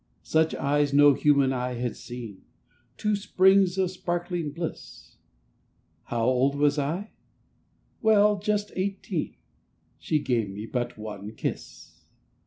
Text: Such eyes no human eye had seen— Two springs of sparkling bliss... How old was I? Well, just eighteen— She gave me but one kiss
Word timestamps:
Such 0.23 0.55
eyes 0.55 0.93
no 0.93 1.13
human 1.13 1.53
eye 1.53 1.75
had 1.75 1.95
seen— 1.95 2.41
Two 2.97 3.15
springs 3.15 3.77
of 3.77 3.91
sparkling 3.91 4.49
bliss... 4.49 5.17
How 6.05 6.25
old 6.25 6.55
was 6.55 6.79
I? 6.79 7.11
Well, 8.01 8.39
just 8.39 8.71
eighteen— 8.75 9.35
She 9.99 10.17
gave 10.17 10.49
me 10.49 10.65
but 10.65 10.97
one 10.97 11.33
kiss 11.33 12.01